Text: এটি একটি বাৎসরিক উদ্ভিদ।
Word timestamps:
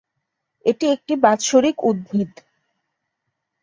এটি 0.65 0.85
একটি 0.95 1.13
বাৎসরিক 1.23 1.77
উদ্ভিদ। 1.83 2.31